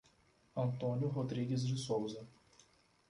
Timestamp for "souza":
1.77-2.27